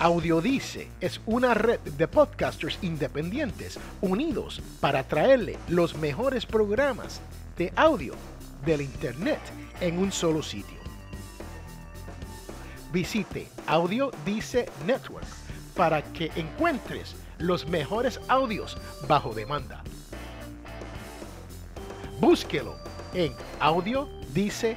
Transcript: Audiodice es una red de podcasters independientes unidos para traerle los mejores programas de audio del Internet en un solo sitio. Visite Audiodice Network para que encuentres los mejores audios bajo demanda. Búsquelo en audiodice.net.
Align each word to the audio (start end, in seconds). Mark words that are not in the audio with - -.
Audiodice 0.00 0.88
es 1.00 1.20
una 1.24 1.54
red 1.54 1.78
de 1.80 2.08
podcasters 2.08 2.78
independientes 2.82 3.78
unidos 4.00 4.60
para 4.80 5.04
traerle 5.04 5.56
los 5.68 5.96
mejores 5.96 6.44
programas 6.44 7.20
de 7.56 7.72
audio 7.76 8.14
del 8.66 8.80
Internet 8.80 9.38
en 9.80 9.98
un 9.98 10.10
solo 10.10 10.42
sitio. 10.42 10.78
Visite 12.92 13.48
Audiodice 13.66 14.68
Network 14.84 15.26
para 15.76 16.02
que 16.02 16.30
encuentres 16.36 17.14
los 17.38 17.66
mejores 17.66 18.20
audios 18.28 18.76
bajo 19.08 19.32
demanda. 19.32 19.82
Búsquelo 22.20 22.76
en 23.14 23.32
audiodice.net. 23.60 24.74